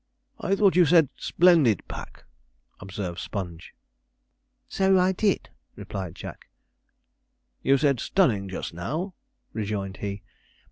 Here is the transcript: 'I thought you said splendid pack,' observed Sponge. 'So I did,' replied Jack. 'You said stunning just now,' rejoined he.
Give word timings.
'I 0.39 0.55
thought 0.55 0.75
you 0.75 0.87
said 0.87 1.09
splendid 1.15 1.87
pack,' 1.87 2.23
observed 2.79 3.19
Sponge. 3.19 3.75
'So 4.67 4.97
I 4.97 5.11
did,' 5.11 5.51
replied 5.75 6.15
Jack. 6.15 6.49
'You 7.61 7.77
said 7.77 7.99
stunning 7.99 8.49
just 8.49 8.73
now,' 8.73 9.13
rejoined 9.53 9.97
he. 9.97 10.23